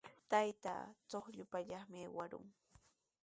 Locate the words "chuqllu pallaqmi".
1.09-1.97